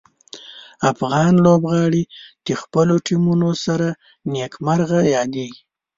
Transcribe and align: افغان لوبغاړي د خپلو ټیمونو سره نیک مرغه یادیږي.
افغان 0.91 1.33
لوبغاړي 1.45 2.03
د 2.45 2.49
خپلو 2.61 2.95
ټیمونو 3.07 3.49
سره 3.65 3.87
نیک 4.33 4.53
مرغه 4.65 4.99
یادیږي. 5.15 5.59